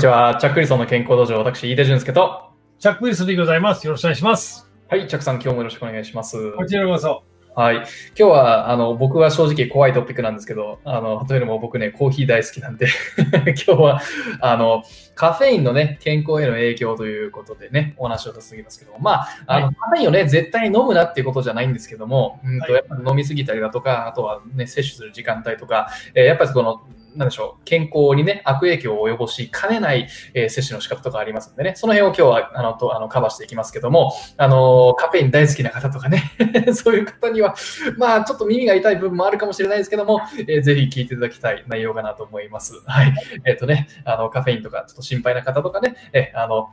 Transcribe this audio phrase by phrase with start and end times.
[0.00, 0.38] にちは。
[0.40, 2.52] チャックリソンの健康道場、私、飯田俊介と。
[2.78, 3.86] チャック・ウィルスでございます。
[3.86, 4.66] よろしくお願いします。
[4.88, 6.52] はい、チャックさん、今日もよろしくお願いします。
[6.52, 7.22] こちらこそ。
[7.54, 7.76] はい。
[7.76, 7.84] 今
[8.14, 12.86] 日は、あの、僕は正直怖いトピックなんですけど、あの、というのも僕ね、コーヒー大好きなんで、
[13.66, 14.00] 今日は、
[14.40, 14.84] あの、
[15.14, 26.80] カフェインのね、健康への影響ということでね、お話をさせていますけども、まあ、あの、はカフェインをね、絶対に飲むなっていうことじゃないんですけども、うんと、はいやっぱり飲みすぎたりだとか、あとはね、摂取する時間帯とか、えーやっぱりこの、
[27.16, 36.32] なんでしょう、健康にね、悪影響を及ぼしかねない、えー摂取の仕方とかありますんでね、その辺を今日は、あの、とあのカバーしていきますけども、あの、カフェイン大好きな方とかね、
[36.74, 37.54] そういう方には、
[37.96, 42.74] まあ、ちょっと耳が痛い部分もあるかもしれないですけども、えーぜひ聞いていただきたい内容かなと思います。
[42.86, 43.14] はい。
[43.44, 46.70] えっ、とね、あの、カフェインとか、ちょっと心配な方とかね、えーあの、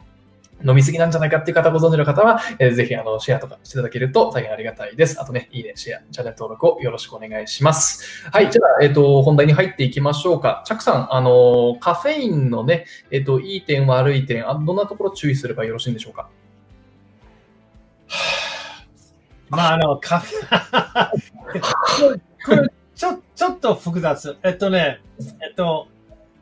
[0.66, 5.22] 飲みすぎなんじゃないかっていう方ご存知の方は、えーぜひあのシェアとかしていただけると大変ありがたいです。
[5.22, 8.28] あとね、いいね、シェア、チャンネル登録をよろしくお願いします。
[8.32, 10.64] はい、じゃあ、えっ、と、本題に入っていきましょうか。
[10.66, 16.30] チャックさん、あの、カフェインのね、えっ、と、いい点、悪い点あ、どんなところ注意すればよろしいんでしょうか？
[19.50, 21.10] まあ、あの、カフェ、
[22.46, 24.38] こ れちょ、ちょっと複雑。
[24.44, 25.88] えっとね、えっと、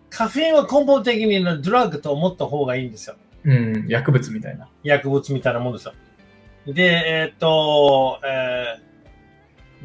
[0.10, 3.16] カフェインは根本的にドラッグと思った方がいいんですよ。
[3.46, 4.68] うん、薬物みたいな。
[4.84, 5.94] 薬物みたいなもんですよ。
[6.68, 8.86] で、えっと、えー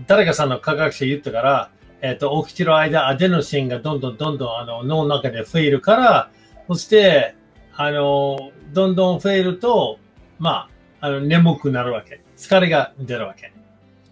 [0.06, 1.70] 誰かさんの科学者言ったから、
[2.02, 6.30] えっと、起きてる間、アデノシンがどんどんどんどんあの脳の中で増えるから、
[6.68, 7.34] そして、
[7.74, 9.98] あの、どんどん増えると、
[10.38, 10.68] ま
[11.00, 12.22] あ、あの、眠くなるわけ。
[12.36, 13.52] 疲れが出るわけ。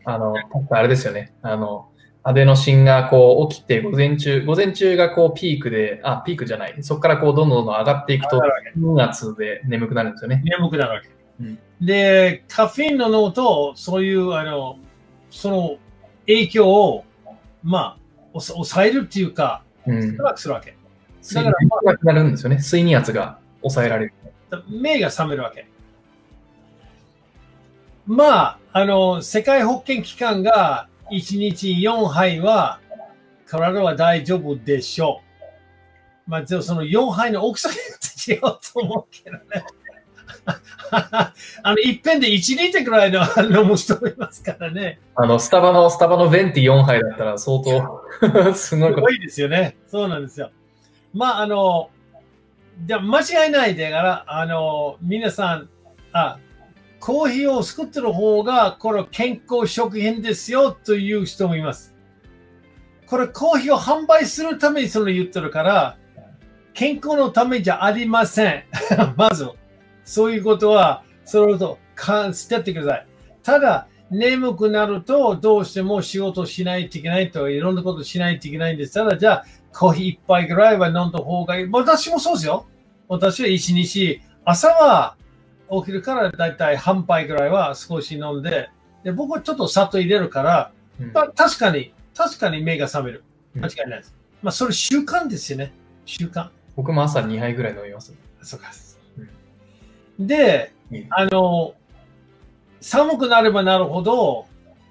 [0.04, 0.34] あの、
[0.70, 1.32] あれですよね。
[1.42, 1.88] あの、
[2.22, 6.75] アデノシンがこう起きて、午前中、午前中がこうピークで、あ、ピークじゃない。
[6.83, 10.42] そこからこうどんどん上がっていくと上がるわけ、2月で眠くなるんですよね。
[10.44, 11.08] 眠くなるわけ。
[11.41, 14.78] うんで、カフェインの脳と、そういう、あの、
[15.30, 15.77] その
[16.27, 17.05] 影響を、
[17.62, 17.97] ま
[18.34, 20.22] あ、抑えるっていうか、うん少。
[20.22, 20.76] なくするわけ。
[21.22, 22.56] 睡眠がなくなるんですよね。
[22.56, 24.12] 睡眠圧が抑えられる。
[24.69, 25.69] 目が覚めるわけ。
[28.06, 32.80] まあ、あの、世界保健機関が1日4杯は
[33.46, 35.22] 体は大丈夫でしょ
[36.26, 36.30] う。
[36.30, 39.64] まあ、でもその4杯の大きさによって違うと思うけどね。
[40.91, 43.20] あの、一遍で1リットルぐらいの
[43.60, 45.00] 飲む人もいますからね。
[45.14, 48.04] あの、スタバの、スタバのベンティ4杯だったら相当、
[48.54, 48.94] すごい。
[48.94, 49.76] すごいですよね。
[49.86, 50.50] そうなんですよ。
[51.12, 51.91] まあ、あの、
[52.86, 55.68] じゃあ間違いないでから、あの、皆さん、
[56.12, 56.38] あ、
[57.00, 61.94] コーヒーを作ってる方が、これ健康食品ですよという人もいます。
[63.06, 65.97] これコーヒーを販売するためにそれ言ってるから、
[66.75, 68.64] 健康のためじゃありません。
[69.16, 69.48] まず、
[70.04, 71.78] そういうことは、それと、
[72.32, 73.06] 捨ててください。
[73.42, 78.94] ただ、眠くなると、どうしても仕事しないといけないと、いろんなことしないといけないんです。
[78.94, 81.69] ただ、じゃあ、コーヒー一杯ぐらいは飲んだ方がいい。
[81.70, 82.66] 私もそうですよ。
[83.09, 85.16] 私は一日、朝は
[85.70, 88.70] 起きるからだいたい半杯ぐらいは少し飲んで、
[89.04, 93.24] で僕はちょっと砂糖入れるから、うんまあ、確かに、確かに目が覚める。
[93.54, 94.14] うん間違いないです。
[94.42, 95.72] まあ、それ習慣ですよね。
[96.04, 96.48] 習慣。
[96.76, 98.14] 僕も朝2杯ぐらい飲みます。
[98.42, 98.70] そうか。
[100.18, 101.74] で、うんあの、
[102.80, 104.46] 寒くなればなるほど、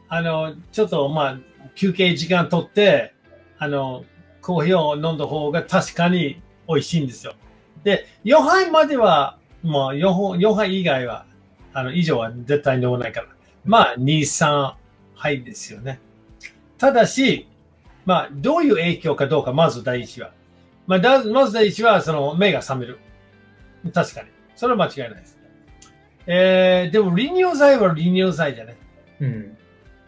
[0.09, 1.39] あの、ちょっとまあ、
[1.75, 3.13] 休憩時間取って、
[3.57, 4.05] あの、
[4.41, 7.33] コーヒーを飲んだ方が確かに美味しいんですよ。
[7.83, 11.25] で、4杯までは、もう4杯 ,4 杯以外は、
[11.73, 13.27] あの、以上は絶対飲まないから。
[13.65, 14.73] まあ、2、3
[15.15, 15.99] 杯ですよね。
[16.77, 17.47] ただし、
[18.05, 20.31] まあ、どういう影響かどうか、まず第一は。
[20.87, 22.97] まあ、だまず第一は、その、目が覚める。
[23.93, 24.29] 確かに。
[24.55, 25.37] それは間違いないです。
[26.27, 28.77] えー、でも、利尿剤は利尿剤じゃね。
[29.19, 29.57] うん。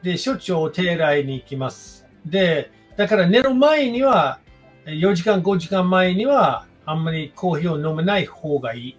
[0.02, 2.08] で、しょっちゅうお手洗いに行きます。
[2.26, 4.40] で、だから寝る前には、
[4.86, 8.98] 4時間、5時間前には、あんまりコーヒーを飲めない方がいい。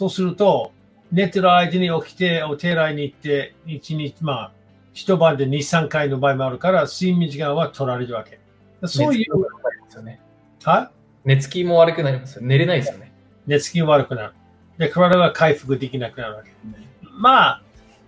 [0.00, 0.72] そうすると、
[1.12, 4.52] 寝てる間に起きて、お手洗いに行って、1日、まあ、
[4.94, 8.40] 一晩で2、3回の場合もあるから、睡眠時間は取られるわけ。
[8.86, 10.20] そういう、寝つきも悪くなりますよね。
[10.62, 10.90] は？
[11.26, 12.42] 寝つきも悪くなりますよ。
[12.42, 13.12] 寝れないですよね。
[13.46, 14.32] 寝つきが悪くなる。
[14.78, 16.50] で、体が回復できなくなるわけ。
[17.18, 17.62] まあ、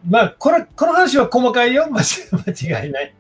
[0.08, 1.90] まあ、これ、この話は細かいよ。
[1.90, 2.00] 間
[2.56, 3.14] 違間違いない。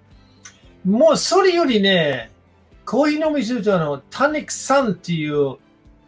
[0.86, 2.30] もう、それよりね、
[2.86, 5.58] コーヒー飲みすると、あの、タニック酸っていう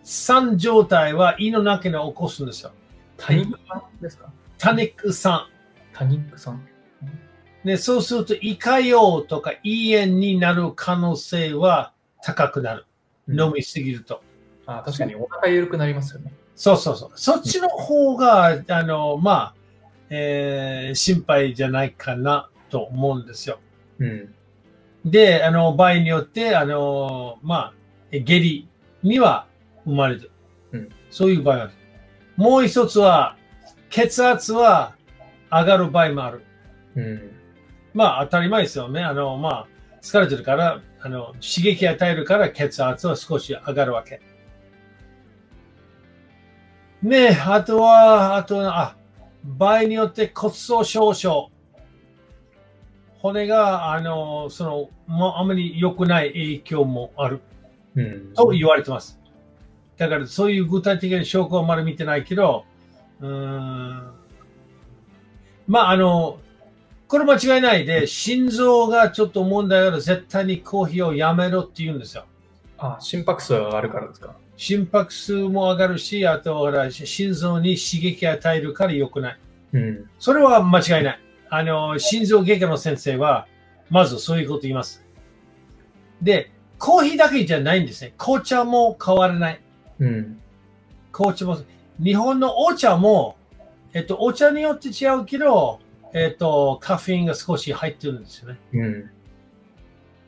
[0.05, 2.71] 酸状態は胃の中に起こすんですよ。
[3.17, 4.31] タニックさんですか？
[4.59, 5.47] タニック酸。
[5.93, 6.65] タニックさん。
[7.65, 11.93] で、そうすると胃潰瘍とか胃炎になる可能性は
[12.23, 12.85] 高くなる。
[13.27, 14.23] 飲みすぎると。
[14.67, 16.33] あ確かにお腹緩くなりますよね。
[16.55, 17.11] そうそうそう。
[17.15, 19.55] そっちの方が、あの、まあ、
[20.11, 23.59] えー心配じゃないかなと思うんですよ。
[23.99, 24.35] うん。
[25.05, 27.75] で、あの、場合によって、あの、まあ、
[28.11, 28.69] 下痢
[29.03, 29.47] には
[29.84, 30.31] 生まれる。
[30.72, 31.72] うんそういう場合はある。
[32.36, 33.36] もう一つは、
[33.90, 34.96] 血圧は
[35.50, 36.42] 上がる場合もある。
[36.96, 37.31] うん。
[37.92, 39.00] まあ当たり前ですよね。
[39.02, 39.69] あの、まあ
[40.02, 44.20] 疲れてるから、あの、刺激与えるから血圧は少し上がるわけ。
[47.02, 48.96] ねえ、あとは、あとは、あ、
[49.44, 51.50] 場合によって骨粗鬆症。
[53.19, 57.40] 骨が、あの、その、もうあまり良くない影響もある
[57.94, 58.32] うん。
[58.34, 59.20] と言われてます。
[59.96, 62.64] だからそういう具体的な証拠はまだ見てないけど、
[63.20, 64.11] うーん
[65.67, 66.38] まああの、
[67.06, 72.25] これ間違いないで、心臓がちょっと問題ある絶対にコーヒーをやめろって言うんですよ。
[72.79, 74.35] あ、心拍数が上がるからですか？
[74.56, 79.38] 心拍数も上がるし、あとほら心臓に刺激与えるから良くない。
[79.73, 80.11] うん。
[80.19, 81.20] それは間違いない。
[81.50, 83.46] あの、心臓外科の先生は、
[83.91, 85.05] まずそういうこと言います。
[86.20, 88.14] で、コーヒーだけじゃないんですね。
[88.19, 89.61] 紅茶も変わらない。
[90.05, 90.41] うん。
[91.12, 91.59] 紅茶も、
[92.03, 93.37] 日本のお茶も、
[93.93, 95.81] えっと、お茶によって違うけど、
[96.12, 98.59] えっと、カフェインが少し入ってるんですよね。
[98.73, 99.11] うん。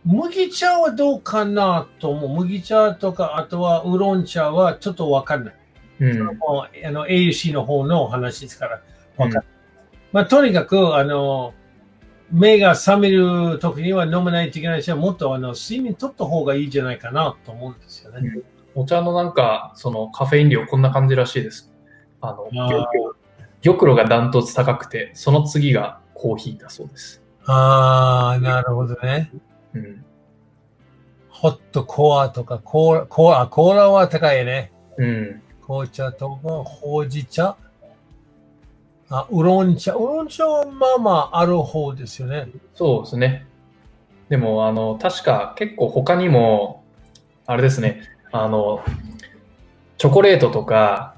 [0.04, 2.44] 麦茶はどうかなと思う。
[2.44, 5.54] 麦茶とか、あとはウーロン茶はちょっとわかんない。
[6.00, 6.24] うん。
[6.38, 8.82] もうあの AUC の方の話ですから、
[9.16, 9.44] わかんない。
[10.12, 11.54] まあ、とにかく、あの、
[12.30, 18.40] 目が覚める時には飲まないといけないし、もっとあの睡眠取った方がいいんじゃないかなと思うんですよね。
[18.76, 21.72] お茶のなんか、そのカフェイン量こんな感じらしいです。
[22.20, 22.50] あの、
[23.62, 27.22] 玉露がダントツ高くて、その次がコーヒーだそうです。
[27.46, 29.32] ああ、なるほどね。
[29.72, 30.04] うん。
[31.30, 34.72] ホットコアとか、コーラ、コーラ、コーラは高いね。
[34.98, 35.42] うん。
[35.62, 37.56] 紅茶とか、ほうじ茶。
[39.08, 39.94] あ、ウーロン茶。
[39.94, 42.48] ウーロン茶はまあまあある方ですよね。
[42.74, 43.46] そうですね。
[44.28, 46.84] でも、あの、確か結構他にも、
[47.46, 48.02] あれですね、
[48.32, 48.82] あの、
[49.98, 51.16] チョコレートとか、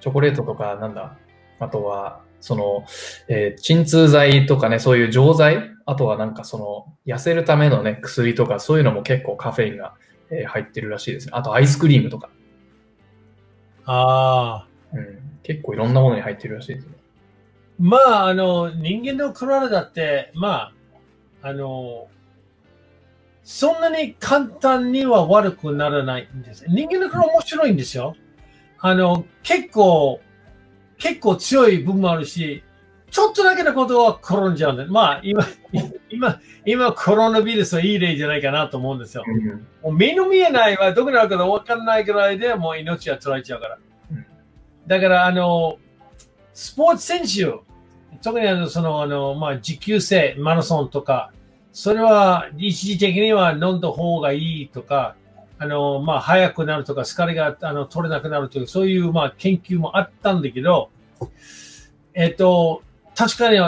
[0.00, 1.16] チョコレートとか、なんだ、
[1.58, 2.84] あとは、その、
[3.28, 9.94] えー鎮痛剤とかね、そういう錠剤、あとはなんかその、痩せるためのね、薬とか、そういうのも結構カフェインが、
[10.30, 11.32] えー入ってるらしいですね。
[11.34, 12.30] あとアイスクリームとか、
[13.84, 14.66] ああ。
[14.92, 16.94] うん、結構いろんなものに入ってるらしいですね。
[17.78, 20.72] まあ、あの、人間の体って、ま
[21.42, 22.08] あ、あの、
[23.42, 26.64] そんなに簡単には悪くならないんです。
[26.68, 28.14] 人間の体面白いんですよ。
[28.78, 30.20] あの、結構、
[30.98, 32.62] 結構強い部分もあるし、
[33.10, 35.44] ちょっとだけのことは転んじゃうんで、まあ、今、
[36.10, 39.24] 今、今、コロナウイルスはいい例じゃないかなと思うんですよ。
[39.26, 43.78] うんもう目の見えないはどこにあるか分かんないぐらいでもう命が取られちゃうから
[44.10, 44.26] うん。
[44.86, 45.78] だから、あの、
[46.52, 47.60] スポーツ選手、
[48.22, 51.32] 特にあの、その、あの、まあ、持久性、マラソンとか、
[51.72, 55.14] それは一時的には飲んだ方がいいとか、
[55.58, 60.90] あの、まあ、早くなるとか、疲れがあの取れなくなるという、そういう、まあ、研究もあったんだけど、
[62.14, 62.82] えっと、
[63.14, 63.58] 確かに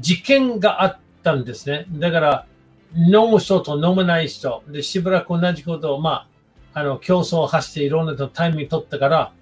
[0.00, 1.86] 実験があったんですね。
[1.90, 2.46] だから、
[2.94, 6.26] 飲む人と飲まない人、で、しばらく同じことを、ま
[6.72, 9.32] あ、あの、競争を走っていろんなとタイミング取ったから、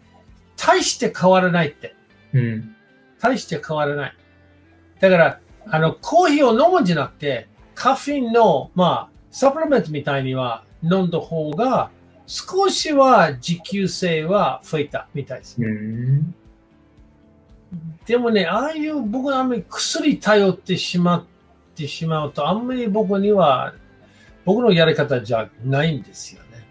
[0.57, 1.95] 大して変わらないって。
[2.35, 2.77] うん。
[3.21, 4.17] 大して変わらない。
[5.01, 7.49] だから、あの、コーヒーを飲むんじゃなくて、
[7.81, 11.91] カフェインの、まあ、サプリメントみたいには飲んだ方が、
[12.27, 15.57] 少しは持久性は増えたみたいです。
[15.59, 16.35] うん。
[18.05, 21.25] でもね、ああいう僕はあんまり薬頼ってしまっ
[21.75, 23.73] てしまうと、あんまり僕には、
[24.45, 26.67] 僕のやり方じゃないんですよね。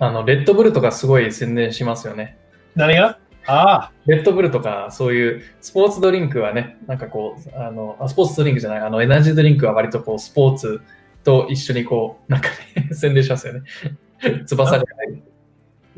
[0.00, 2.36] あの、レッドブルとかすごい宣伝しますよね。
[2.74, 3.16] 何が？
[3.50, 10.82] ああ、レッドブルとか、そういうスポーツドリンクはね、なんかこう、あの、スポーツドリンクじゃない、あの、エナジードリンクは割とこう、スポーツ
[11.24, 13.62] と一緒にこう、なんかね、 宣伝しますよね。
[14.44, 14.84] 翼が。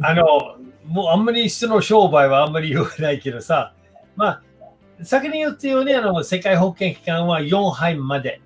[0.02, 0.24] あの、
[0.86, 3.74] もうあんまり人の商売はあんまり言わないけどさ、
[4.14, 4.42] まあ、
[5.02, 8.40] 先に言ったように、あの、世界保健機関は4杯まで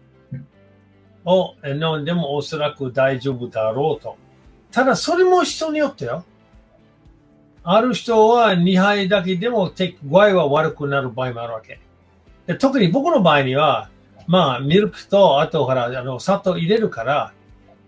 [1.27, 4.17] を飲んでもおそらく大丈夫だろうと。
[4.73, 6.25] ただ、それも人によってよ。
[7.65, 11.81] ある人は2杯だけでも具合は悪くなる場合もあるわけ。
[12.47, 13.89] で特に僕の場合には、
[14.27, 17.33] まあ、ミルクと、あとほら、あの、砂糖入れるから、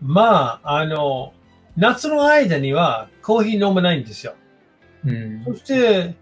[0.00, 1.35] まあ、あの、
[1.76, 4.35] 夏の間にはコーヒー飲めないんですよ。
[5.04, 5.45] うん。
[5.45, 6.14] そして、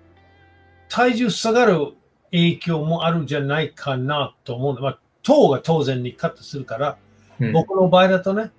[0.88, 1.94] 体重下がる
[2.32, 4.80] 影響もあるんじゃないかなと思う。
[4.80, 6.96] まあ、糖が当然にカットするから、
[7.40, 8.52] うん僕の場合だとね。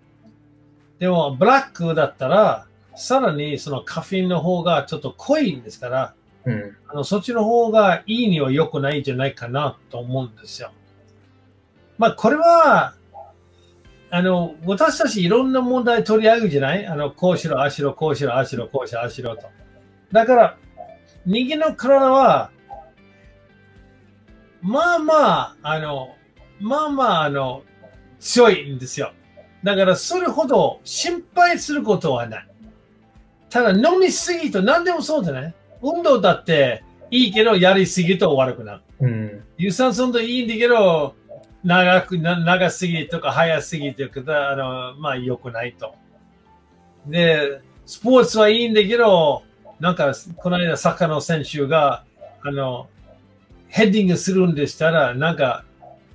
[1.00, 6.14] でも、ブラックだったら、さらにそのカフェインの方がちょっと濃いんですから、
[6.46, 6.78] うん。
[6.88, 10.72] あのそっちの方がいいには良くないんじゃないかなと思うんですよ。
[11.98, 12.96] まあ、これは、
[14.12, 16.86] あの、私たちいろんな問題取り上げるじゃない？
[16.86, 19.48] あの、こうしろ、ああしろ、こうしろ、ああしろ、こうしろ、ああしろと。
[20.12, 20.58] だから、
[21.26, 22.52] 人間の体は、
[24.62, 26.16] まあまあ、あの、
[26.60, 27.64] まあまあ、あの、
[28.20, 29.14] 強いんですよ。
[29.64, 32.48] だから、それほど心配することはない。
[33.50, 35.56] ただ、飲みすぎと何でもそうだね。
[35.82, 38.82] 運動だっていいけど、やりすぎと悪くなる。
[39.02, 39.44] うん。
[39.58, 41.16] 有酸素運動いいんだけど、
[41.64, 45.96] 長く、な長すぎとか早すぎとか、あの、まあ良くないと。
[47.08, 49.44] で、スポーツはいいんだけど、
[49.80, 52.04] なんか、この間、サッカーの選手が、
[52.42, 52.88] あの、
[53.68, 55.66] ヘッディングするんでしたら、なんか、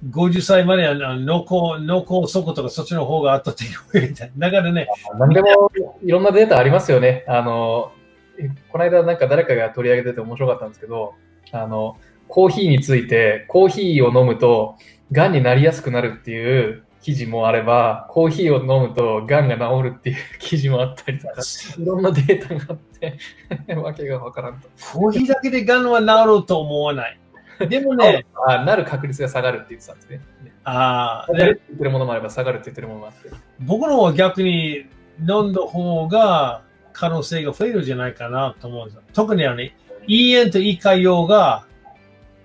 [0.08, 4.26] 50歳まであの脳梗、脳梗塞とかそっちの方が後って言われた。
[4.36, 4.88] だからね、
[5.18, 5.70] 何でも
[6.02, 7.24] いろんなデータありますよね。
[7.28, 7.92] あの、
[8.38, 11.14] えこの間なんか誰かが取り上げてて面白かったんですけど、
[11.52, 11.96] あの、
[12.28, 14.76] コーヒーについて、コーヒーを飲むと、
[15.12, 21.42] 癌になりやすくなるっていう記事もあれば、コーヒーを飲むと癌が治るっていう記事もあったりとか、
[21.78, 23.18] いろんなデータがあって、
[23.74, 24.68] わけがわからんと。
[24.92, 27.18] コーヒーだけでガンは治ると思わない。
[27.68, 30.20] でもね、あなる確率が下がるって言ってたんですね。
[30.64, 33.30] あー下がるって言ってるものもあれば、下がるって言ってるものもあって。
[33.60, 34.86] 僕の方は逆に
[35.20, 36.62] 飲んだ方が
[36.92, 39.02] 可能性が増えるんじゃないかなと思うんですよ。
[39.12, 39.60] 特にあの、
[40.06, 41.66] 胃炎と胃潰瘍が、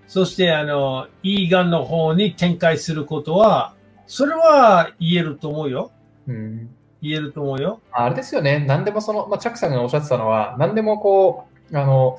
[0.08, 3.74] そしてあの、胃がんの方に展開することは、
[4.08, 5.92] それは言えると思うよ。
[6.28, 6.70] うん
[7.02, 7.82] 言えると思うよ。
[7.92, 12.18] あれですよね、何でもその、まあ、チャックさんがおっしゃってたのは、何でもこう、あの、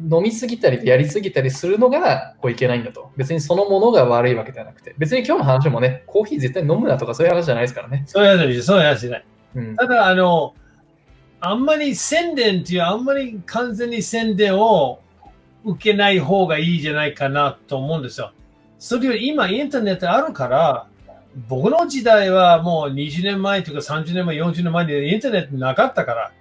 [0.00, 3.10] 飲みすぎたりやりすぎたりするのがこういけないんだと。
[3.16, 4.94] 別にそのものが悪いわけではなくて。
[4.98, 8.04] 別に今日の話もね、コーヒー絶対飲むなとかそういう話じゃないですからね。
[8.06, 9.24] そういう話、そういう話じゃない。
[9.56, 9.76] うん。
[9.76, 10.54] ただ、あの、
[11.40, 15.00] あんまり宣伝っていう、あんまり完全に宣伝を
[15.64, 18.32] 受けない方がいいじゃないかなと思うんですよ。
[18.78, 20.86] それより今インターネットあるから、
[21.48, 26.32] 僕の時代はもう20年前とか30年前、40年前にインターネットなかったから、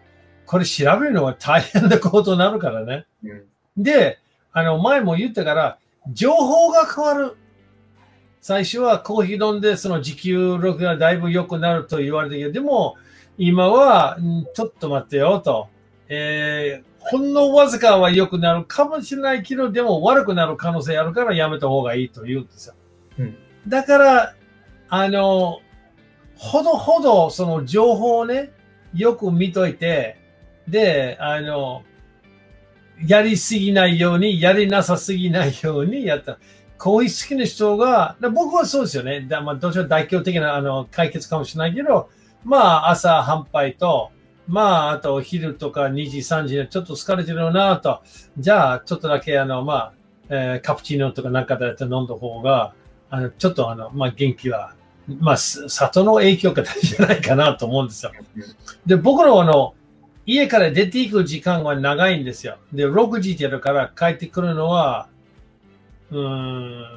[0.45, 3.05] これ調べるのは大変なことになるからね。
[3.23, 3.43] うん
[3.77, 4.19] で、
[4.53, 5.77] あの、前も言ったから、
[6.13, 7.35] 情報が変わる。
[8.39, 12.95] 最初はコーヒー飲んで、その持久力がだいぶ良くなると言われたけど、でも、
[13.37, 15.67] 今は、んちょっと待ってよと。
[16.07, 22.73] えーほんのわずかは良くなるかもしれないけど、でも悪くなる可能性あるからやめた方がいいと言うんですよ。
[23.19, 23.37] うん
[23.67, 24.35] だから、
[24.89, 25.59] あの、
[26.35, 28.51] ほどほどその情報をね、
[28.95, 30.17] よく見といて、
[30.67, 31.83] で、あの、
[33.05, 36.37] やりすぎないように、やりなさすぎないようにやった。
[36.77, 39.21] こういう好きな人が、僕はそうですよね。
[39.21, 42.09] だまあ、どちらか代表的なあの解決かもしれないけど、
[42.43, 44.11] まあ、朝半杯と、
[44.47, 48.01] まあ、あと昼とか2時、3時でちょっと疲れてるなと。
[48.37, 49.93] じゃあ、ちょっとだけあの、まあ、
[50.29, 52.73] えーカプチーノとかなんかで飲んだ方が、
[53.09, 54.73] あの、ちょっとあの、まあ、元気は、
[55.19, 58.11] まあ、里の影響が大事じゃないかなと思うんですよ。
[58.85, 59.73] で、僕のあの、
[60.25, 62.57] 家から出ていく時間は長いんですよ。
[62.73, 65.07] で、6時やるから帰ってくるのは、
[66.11, 66.19] うー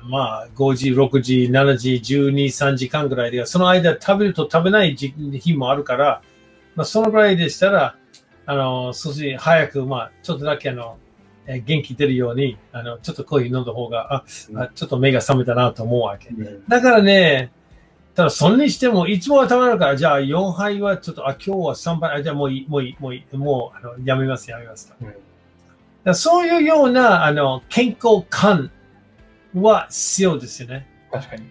[0.06, 6.22] ん、まあ、5時、6時、7時、12、3時間ぐらいで、その間食べると食べない時日もあるから、
[6.74, 7.96] まあ、そのぐらいでしたら、
[8.46, 10.96] あの、少し早く、まあ、ちょっとだけあの、
[11.46, 14.24] えー元気出るように、あの、ちょっとコーヒー飲んだ方が、あ、
[14.56, 16.28] あちょっと目が覚めたなと思うわけ。
[16.68, 17.50] だからね、
[18.18, 24.94] ただそれにしても、いつもは食べるから、じゃあ4杯はちょっと、あ、今日は3杯、あ、じゃあもういい、もういい、もういい、もう、あの、やめます、やめますと。
[25.00, 25.14] うん
[26.02, 28.72] だそういうような、あの、健康感
[29.54, 30.88] は必要ですよね。
[31.12, 31.44] 確かに。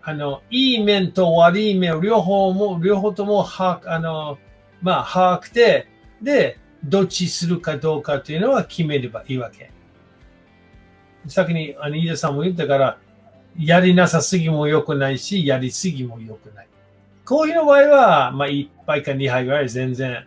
[0.00, 4.38] あの、いい面と悪い面を両方も、両方とも把握、あの、
[4.80, 5.86] まあ、把握で、
[6.22, 9.70] で、どっちするかどうかというのは決めればいいわけ。
[11.28, 12.98] 先に、あの、飯田さんも言ったから、
[13.58, 16.68] やりなさすぎも良くないし、やりすぎも良くない。
[17.24, 20.26] コーヒーの場合は、まあ、1杯か2杯ぐらい全然、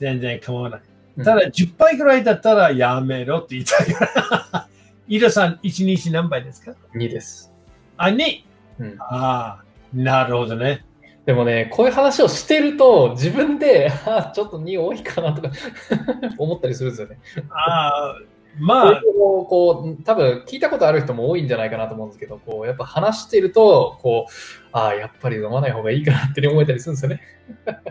[0.00, 0.80] 全然構わない。
[0.80, 4.04] うんただ、10杯ぐらいだったらやめろって言いたいか
[4.52, 4.68] ら。
[5.08, 7.52] 飯田さん、1日何杯ですか？2です。
[7.96, 8.42] あ、2!
[8.80, 9.64] うんああ、
[9.94, 10.84] なるほどね。
[11.24, 15.50] でもね、こういう話をしてると、自分で、あちょっと2多いかなとか
[16.38, 17.18] 思ったりするんですよね。
[17.50, 18.20] ああ、
[18.58, 19.02] まあ、
[19.48, 24.32] こう多分聞いたことある人も多いんじゃないかなと思うんですけど、こうやっぱ話してると、こう、
[24.72, 27.20] ああ、やっぱり飲まない方がいいかなって思えたりするんですよね。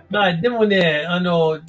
[0.10, 1.60] まあ、でもね、あの、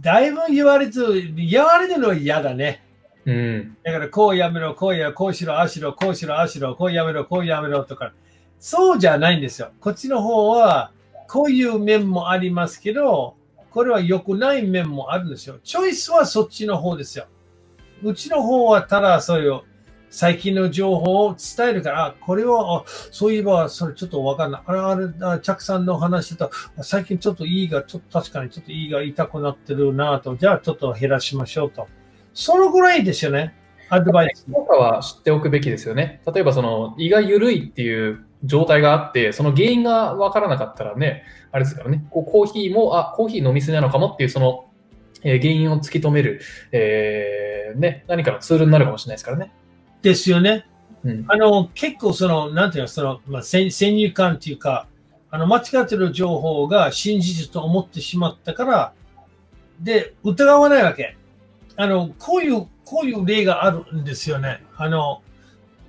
[0.00, 0.92] だいぶ言われて、
[1.34, 2.84] 言われてるのは嫌だね。
[3.24, 3.76] うん。
[3.82, 8.12] だから、こうやめろ、こうや、こうしろ、ああしろ、こうしろ、ああしろ、こうやめろ、こうやめろとか。
[8.60, 9.72] そうじゃないんですよ。
[9.80, 10.92] こっちの方は、
[11.28, 13.34] こういう面もありますけど、
[13.76, 15.58] これは良くない面もあるんですよ。
[15.62, 17.26] チョイスはそっちの方ですよ。
[18.02, 19.60] うちの方はただそういう、
[20.08, 24.62] 最近の情報を伝えるから、これは、あそういえば、それちょっとわかんない。
[24.64, 31.86] あれ、あれ、あチャクさんの話だと、最近ちょっと胃が、ちょっと確かにちょっと胃が痛くなってるなと、じゃあちょっと減らしましょうと。
[32.32, 33.54] そのぐらいですよね。
[33.90, 34.46] アドバイス。
[34.46, 36.22] とかは知っておくべきですよね。
[36.32, 44.66] 例えばその胃が緩いっていう状態があって、その原因がわからなかったらね、あれですからね、こうコーヒーも、あ、コーヒー飲みすぎなのかもっていうその、
[45.22, 46.40] えー原因を突き止める、
[46.72, 49.52] えーね、何かのツールになるかもしれないですからね。
[50.02, 50.66] ですよね。
[51.04, 51.24] うん。
[51.28, 54.86] あの、結構その、なんていうの、その、まあ、先先入観っていうか、
[55.30, 58.92] あの、間違ってる情報が真実と思ってしまったから、
[59.80, 61.16] で、疑わないわけ。
[61.76, 64.62] あの、こういう、こういう例があるんですよね。
[64.76, 65.22] あの、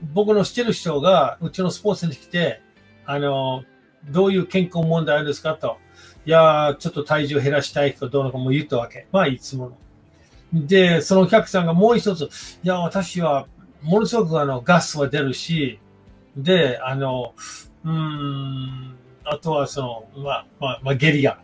[0.01, 2.62] 僕の知ってる人が、うちのスポーツに来て、
[3.06, 3.63] あの、
[4.10, 5.77] どういう健康問題ですかと。
[6.25, 9.08] いやー、ちょっと体重減らしたいとどうのかも言ったわけ。
[9.12, 9.74] まあ、いつも
[10.54, 10.66] の。
[10.66, 12.30] で、そのお客さんがもう一つ、
[12.63, 13.48] いや、私は
[13.82, 15.80] ものすごくあのガスは出るし、
[16.36, 17.34] で、あの、
[17.84, 19.82] うん、あとはそ
[20.16, 21.39] の、まあ、まあ、まあ、下痢が、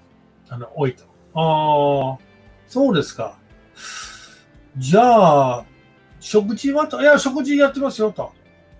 [0.50, 1.04] あの、多いと。
[1.36, 2.18] ああ、
[2.68, 3.38] そうですか。
[4.78, 5.66] じゃあ、
[6.20, 8.32] 食事はと、いや、食事やってますよと。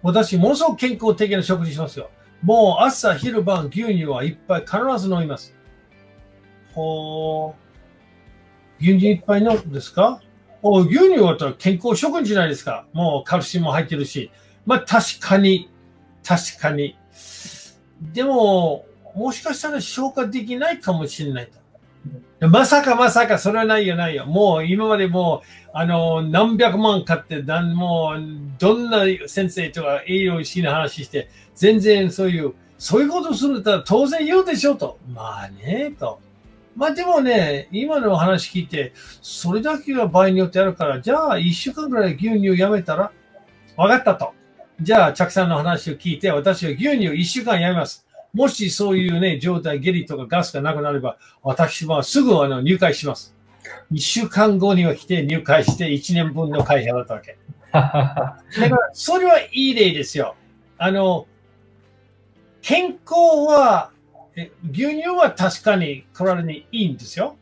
[0.04, 2.12] 私、ものすごく健康的な食事しますよ。
[2.42, 5.56] もう朝、昼晩、牛乳はいっぱい必ず飲みます。
[6.74, 8.84] ほう。
[8.84, 10.22] 牛乳いっぱい飲むんですか？
[10.62, 12.86] お牛乳は健康食品じゃないですか。
[12.92, 14.30] もうカルシウム入ってるし。
[14.66, 15.70] まあ確かに、
[16.22, 16.98] 確かに。
[18.02, 21.60] でも、もしかしたら消化できないかもしれないと。
[22.40, 24.26] まさかまさか、それはないよないよ。
[24.26, 28.22] もう今までもう、あの、何百万買って、だんもう、
[28.60, 35.00] どんな先生とか栄養士の話して、全然そういう、そういうことするんだったら当然言うでしょと。
[35.08, 36.20] まあね、と。
[36.76, 38.92] まあでもね、今の話聞いて、
[39.22, 43.12] それだけが場合によってあるから、じゃあ一週間ぐらい牛乳やめたら？
[43.78, 44.34] 分かったと。
[44.82, 48.03] じゃあ、チャクさんの話を聞いて、私は牛乳一週間やめます。
[48.34, 53.36] もしそういうね、状態、下痢とかガスがなくなれば、私はすぐあの入会します。
[53.92, 57.38] 一週間後には来て入会して一年分の会費払ったわけ。
[57.72, 60.36] だから、それはいい例ですよ。
[60.78, 61.28] あの、
[62.62, 63.92] 健康は、
[64.36, 67.38] え牛乳は確かに体にいいんですよ。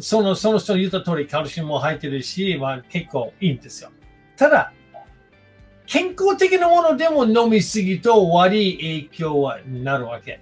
[0.00, 3.90] その、その人の言った通りカルシウムも入ってるし、まあ結構いいんですよ。
[4.36, 4.72] ただ、
[5.88, 10.38] 健康的なものでも飲みすぎと悪い影響はなるわけ。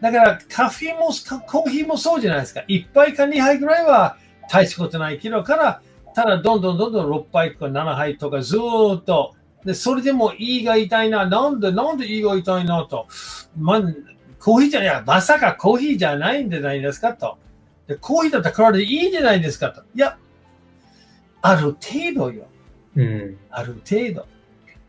[0.00, 1.10] だから、カフェも、
[1.46, 2.64] コーヒーもそうじゃないですか。
[2.66, 4.18] 1杯か2杯ぐらいは
[4.50, 5.80] 大したことないけど、から、
[6.12, 13.06] ただどんどんどんどん6杯とか7杯とかずっと、で、それでも胃が痛いな、なんで、なんで胃が痛いなと。
[13.56, 13.80] ま、
[14.40, 17.38] コーヒーじゃない、まさかコーヒーじゃないんじゃないですかと。
[17.86, 19.82] で、コーヒーだったら体でいいじゃないですかと。
[19.94, 20.18] いや、
[21.42, 21.76] ある程
[22.12, 22.48] 度よ。
[22.96, 23.38] うん。
[23.50, 24.26] ある程度。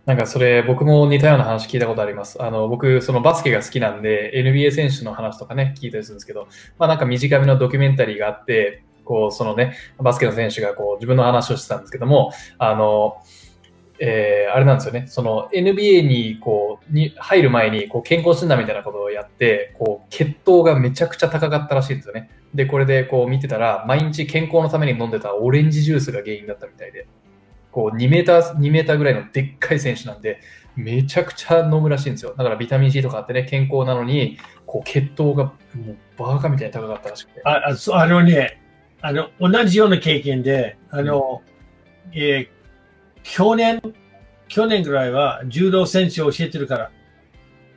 [0.06, 2.42] なんかそれ、僕も似たような話聞いたことあります。
[2.42, 6.48] あの、僕、そのバスケが好きなんで、NBA 選手の話とかね、聞いたりするんですけど、
[6.80, 13.18] まあなんか短めのドキュメンタリーがあって、こう、そのね、バスケの選手がこう、自分の話をしてたんですけども、あの、
[14.00, 22.30] えーあれなんですよね、その NBA にこうに入る前にこう健康診断みたいなことをやって、こう血糖がめちゃくちゃ高かったらしいんですよね。
[22.54, 27.08] で、これでこう見てたら、毎日健康のために飲んでたオレンジジュースが原因だったみたいで、
[27.78, 30.40] こう2メーター、2メーターぐらいのでっかい選手なんで、
[30.76, 32.34] めちゃくちゃ飲むらしいんですよ。
[32.36, 35.54] だからビタミン C とかあってね、健康なのに、こう血糖がも
[35.92, 37.42] うバーカみたいに高かったらしくて。
[37.46, 38.60] ああそうあのね、
[39.02, 41.44] あの、同じような経験で、あの、
[42.14, 42.58] えー
[43.22, 43.80] 去年、
[44.48, 46.92] 去年ぐらいは柔道選手を教えてるから。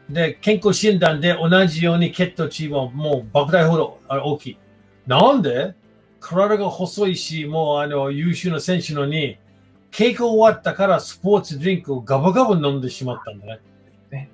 [0.09, 4.59] で、健康診断で同じように血糖値はもう莫大ほどあ大きい。
[5.07, 5.75] なんで？
[6.21, 9.37] 体が細いし、もうあの優秀な選手のに、
[9.91, 13.61] 稽古終わったからスポーツドリンクをガバガバ飲んでしまったんだね。
[14.11, 14.31] ね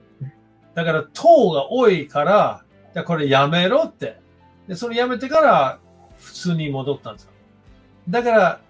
[0.74, 2.64] だから糖が多いから、
[3.04, 4.18] これやめろって。
[4.68, 5.78] で、それやめてから
[6.18, 7.30] 普通に戻ったんですよ。
[8.08, 8.60] だから、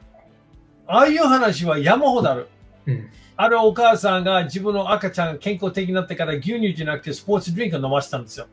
[0.87, 2.49] ああいう話は山ほどある。
[2.87, 3.11] うん。
[3.39, 8.47] あるお母さんが自分の赤ちゃんが健康的になってから牛乳じゃなくてスポーツドリンクを飲ませたんですよ。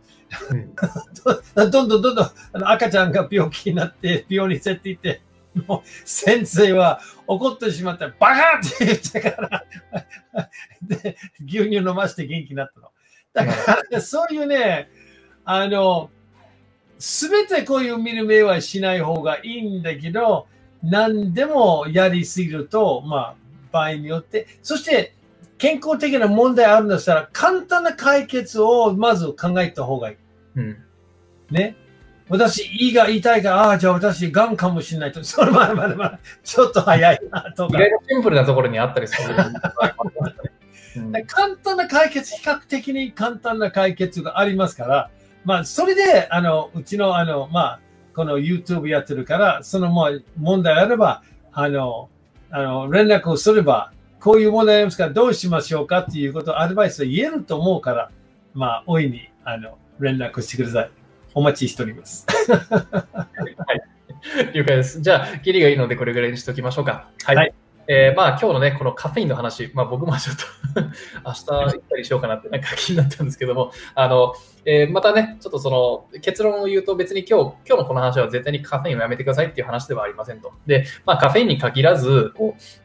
[0.50, 0.76] うん
[1.56, 5.22] ど どんどんどんどんあの赤ちゃんが病気になって病院に連れて行って、
[5.68, 9.66] もう先生は怒ってしまって、バカって言ってから
[10.82, 12.90] で、牛乳飲ませて元気になったの。
[13.34, 14.90] だから、そういうね、
[15.46, 16.10] あの、
[16.98, 20.48] すべてこういう見る目はしない方がいいんだけど、
[20.82, 23.36] 何でもやりすぎると、まあ、
[23.72, 25.16] 場合によって、そして
[25.58, 30.18] 健康的な問題あるんだったら、簡単な解決をまず考えた方がいい。
[30.56, 30.78] うん。
[31.52, 31.76] ね。
[32.30, 37.78] 私、胃が痛いから、ああ、じゃあ私、がんかもしれないと、それまだまだまだ、ちょっと早いなとか。
[37.78, 39.36] 意外とシンプルなところにあったりする。
[39.36, 39.54] うん
[41.26, 45.10] 簡単な解決、比較的に簡単な解決がありますから、
[45.44, 47.80] まあ、それで、あの、うちの、あの、まあ、
[48.16, 52.10] この YouTube やってるから、そのもう問題あれば、あの、
[52.52, 58.12] あの、連絡をすれば、こういう問題ありますから、どうしましょうかっていうことをアドバイスを言えると思うから、
[58.54, 61.03] まあ、大いに、あの、連絡してください。
[61.34, 62.26] お待ちしております。
[64.54, 65.02] 了解です。
[65.02, 67.10] じゃあ、キリがいいのでこれぐらいにしておきましょうか。
[67.24, 67.36] はい。
[67.36, 67.54] はい
[67.86, 70.44] えーまあ今日のね、このカフェインの話、まあ僕もちょっと
[71.26, 80.54] 明日行ったりしようかなってなんか気になったんですけども、あの、えーまたね、ちょっとその結論を言うと別に今日、今日のこの話は絶対にカフェインをやめてくださいっていう話ではありませんと。
[80.66, 82.32] で、まあカフェインに限らず、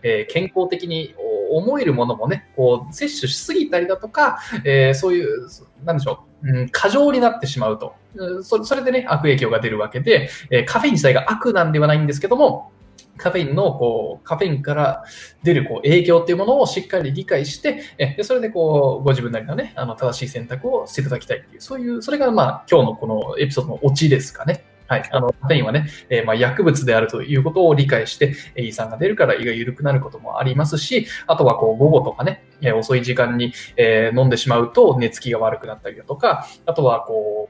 [0.02, 1.14] えー健康的に
[1.52, 5.46] 思えるものもね、こう摂取しすぎたりだとか、えーそういう、
[5.84, 7.94] なんでしょう、うん、過剰になってしまうと。
[8.42, 12.72] それでね、悪影響が出るわけで、えカフェイン自体が悪なんではないんですけども、
[13.16, 15.04] カフェインのこうカフェインから
[15.42, 24.64] 出るこう影響っていうものをしっかり理解して、えそれでこうご自分なりのね、あの正しい選択をしていただきたいっていう、そういう、それがまあ今日のこのエピソードのオチですかね。
[24.86, 25.08] はい。
[25.12, 37.48] あの、カフェインはね、えーまあ薬物であるということを理解して、えー胃酸が出るから胃が緩くなることもありますし、あとはこう午後とかね、えー遅い時間に、えー飲んでしまうと寝つきが悪くなったりだとか、あとはこ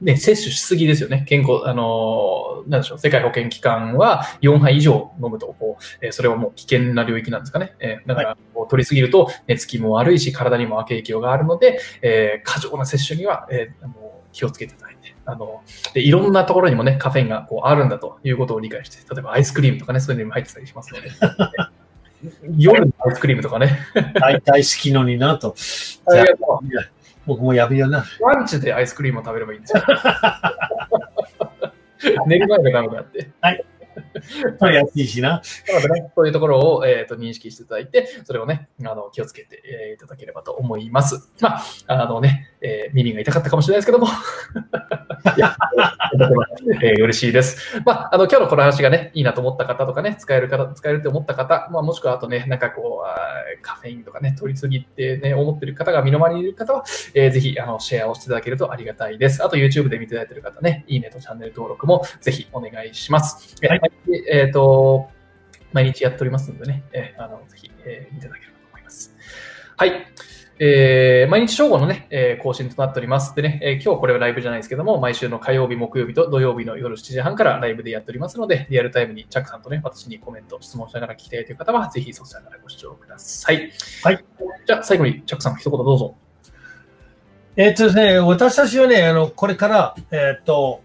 [0.00, 1.24] う、ね、摂取しすぎですよね。
[1.28, 7.74] 健康、あのーなんでしょう、世界保健機関は4杯以上飲むと、こう、えーそれはもう危険な領域なんですかね。
[7.80, 13.94] えーだから、こう取りすぎると寝つきも悪いし、体にも悪影響があるので、えー過剰な摂取には、えーあの
[14.32, 15.62] 気をつけていただいて、あの、
[15.94, 21.08] で、いろんなところにもね、カフェインがこうあるんだということを理解して、例えばアイスクリームとかね、そういうのにも入ってたりしますので。
[22.56, 23.78] 夜のアイスクリームとかね。
[24.14, 25.54] 大体好きのになと。
[26.06, 26.66] ありがとう
[27.26, 28.04] 僕もやめような。
[28.20, 29.82] ランチでアイスクリームを食べればいいんですよ。
[32.26, 33.23] 寝る前がダメだって。
[34.60, 35.42] 安いしな。
[35.68, 41.30] なのでね、そういうところを、えー、と認識していただいて、それをね、あの気をつけて、えーいただければと思います。
[41.40, 44.06] まあ、あのね、えー耳が痛かったかもしれないですけども、
[45.36, 45.56] いや
[46.82, 47.80] えー嬉しいです。
[47.84, 56.84] まあ、あの今日のこの話がね、いいなと思った方とかね、使える方、使えるって思った方、まあ、もしくはあとね、なんかこう、カフェインとかね、取りすぎってね、思ってる方が身の回りにいる方は、
[57.14, 59.44] えーぜひあのシェアをしていただけるとありがたいです。
[59.44, 63.56] あと YouTube で見ていただいている方ね、いいねとチャンネル登録もぜひお願いします。
[63.66, 63.80] はい
[64.28, 65.08] えっ、と、
[65.72, 69.14] 毎日やっておりますのでね、えーあのぜひ、えー見ていただければと思います。
[69.76, 70.06] はい。
[70.60, 73.34] えー毎日正午のね、えー更新となっております。
[73.34, 83.72] でね、えー今日これはライブじゃないですけども、毎週の火曜日、木曜日と土曜日の夜7時半からライブでやっておりますので、リアルタイムにチャックさんとね、私にコメント、質問しながら聞きたいという方は、ぜひそちらからご視聴ください。
[84.02, 84.24] はい。
[84.66, 86.14] じゃあ、最後にチャックさん、一言どうぞ。
[87.56, 90.82] えっとですね、私たちはね、あの、これから、えっと、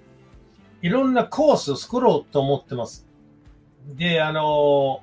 [0.82, 3.09] いろんなコースを作ろうと思ってます。
[3.98, 5.02] で、あの、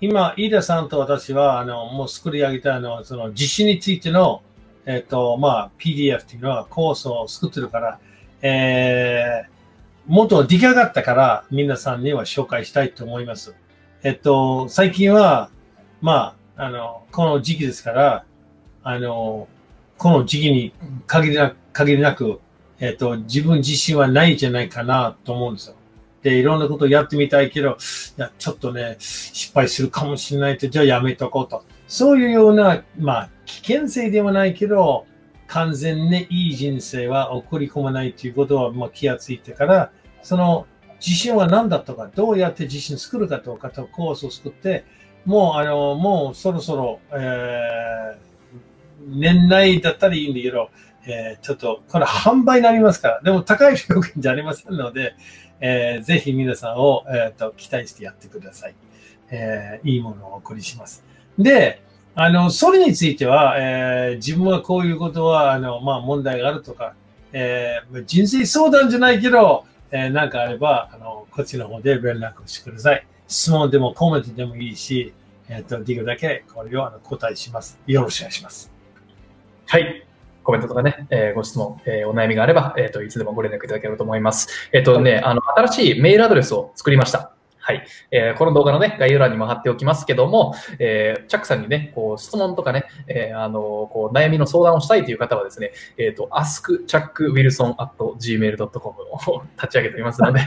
[0.00, 4.42] 今、飯田さんと私は、あの、もう作り上げた、あの、その実施についての、
[4.86, 7.98] えっと、まあ、PDF っていうのはコースを作ってるから、
[8.42, 13.54] えー、もっと出来上がったから、皆さんには紹介したいと思います。
[14.02, 15.50] えっと、最近は、
[16.00, 18.24] まあ、あの、この時期ですから、
[18.82, 19.48] あの、
[19.98, 20.72] この時期に
[21.06, 22.40] 限りなく、限りなく、
[22.80, 25.76] えっ、と、自分自身はないんじゃないかなと思うんですよ。
[26.22, 31.64] で、いろんなことをやってみたいけど、いや、ちょっとね、失敗するかもしれないと、じゃあやめとこうと。
[31.86, 35.06] そういうような、まあ、危険性ではないけど、
[35.48, 40.66] 完全にいい人生は送り込まないということは、まあ、気がついてから、その
[41.04, 44.84] 自信は何だとか、どうやって自信作るかとかとコースを作って、
[45.24, 48.32] もう、あの、もうそろそろ、えー
[49.04, 50.70] 年内だったらいいんだけど、
[51.06, 55.16] えーちょっと、これ販売になりますから、でも高い料金じゃありませんので、
[55.64, 58.74] えーぜひ皆さんを、えーと期待してやってください。
[59.30, 61.04] えーいいものをお送りします。
[61.38, 61.82] で、
[62.16, 66.94] あの、それについては、えー自分はこういうことは、あの、まあ、問題があるとか、
[67.32, 73.06] えー人生相談じゃないけど、えーなんかあれば、あの、こっちの方で連絡してください。
[73.28, 75.14] 質問でもコメントでもいいし、
[75.48, 77.78] えっ、と、できるだけこれをあの答えします。
[77.86, 78.70] よろしくお願いします。
[79.66, 80.06] はい。
[80.42, 84.48] コメントとかね、えーご質問、えーお悩みがあれば、えっ、と、いつでもご連絡いただければと思います。
[84.72, 87.32] えっ、とね、あの、新しいメールアドレスを作りました。
[87.62, 87.84] はい。
[88.10, 98.96] えーこの動画のね、概要欄にも貼っておきますけども、えーチャックさんにね、こう、質問とかね、えーあの、こう、悩みの相談をしたいという方はですね、えっ、と、askchuckwilson.gmail.com
[99.28, 100.40] を 立ち上げておりますので、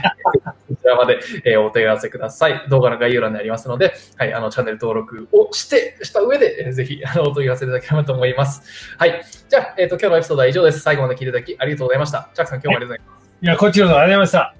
[0.68, 2.66] そちらまで、えーお問い合わせください。
[2.68, 8.94] 動画の概要欄にありますので、はい、あの、チャンネル登録をして、した上で、えーぜひ、あの、お問い合わせいただければと思います。
[8.98, 9.22] はい。
[9.48, 10.80] じゃあ、えっ、と、今日のエピソードは以上です。
[10.80, 12.28] 最後まで聞いていただきありがとうございました。
[12.34, 13.26] チャックさん、今日もありがとうございます。
[13.42, 14.54] いや、こっちらこそありがとうございました。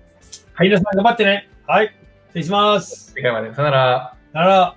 [0.54, 1.50] はい、皆さん頑張ってね。
[1.66, 2.05] はい。
[2.37, 3.14] 失礼します。
[3.14, 3.55] 次回まで。
[3.55, 4.14] さよなら。
[4.35, 4.77] なら。